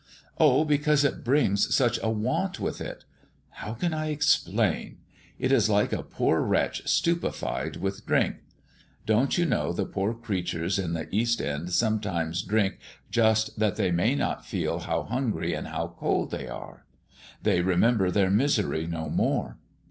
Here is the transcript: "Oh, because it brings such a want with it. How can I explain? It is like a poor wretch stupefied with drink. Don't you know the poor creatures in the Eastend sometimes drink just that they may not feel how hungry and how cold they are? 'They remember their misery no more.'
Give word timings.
"Oh, 0.39 0.65
because 0.65 1.03
it 1.03 1.23
brings 1.23 1.75
such 1.75 1.99
a 2.01 2.09
want 2.09 2.59
with 2.59 2.81
it. 2.81 3.05
How 3.51 3.75
can 3.75 3.93
I 3.93 4.07
explain? 4.07 4.97
It 5.37 5.51
is 5.51 5.69
like 5.69 5.93
a 5.93 6.01
poor 6.01 6.41
wretch 6.41 6.89
stupefied 6.89 7.75
with 7.75 8.07
drink. 8.07 8.37
Don't 9.05 9.37
you 9.37 9.45
know 9.45 9.71
the 9.71 9.85
poor 9.85 10.15
creatures 10.15 10.79
in 10.79 10.93
the 10.93 11.05
Eastend 11.13 11.69
sometimes 11.73 12.41
drink 12.41 12.79
just 13.11 13.59
that 13.59 13.75
they 13.75 13.91
may 13.91 14.15
not 14.15 14.43
feel 14.43 14.79
how 14.79 15.03
hungry 15.03 15.53
and 15.53 15.67
how 15.67 15.93
cold 15.99 16.31
they 16.31 16.47
are? 16.47 16.83
'They 17.43 17.61
remember 17.61 18.09
their 18.09 18.31
misery 18.31 18.87
no 18.87 19.07
more.' 19.07 19.59